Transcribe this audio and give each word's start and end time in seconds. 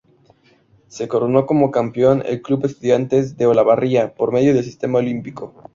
Se 0.87 1.07
coronó 1.07 1.45
como 1.45 1.69
campeón 1.69 2.23
el 2.25 2.41
club 2.41 2.65
Estudiantes 2.65 3.37
de 3.37 3.45
Olavarría, 3.45 4.15
por 4.15 4.31
medio 4.33 4.51
de 4.55 4.63
sistema 4.63 4.97
olímpico. 4.97 5.53